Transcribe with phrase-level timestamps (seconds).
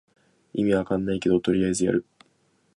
[0.53, 2.05] 意味わかんないけどとりあえずやる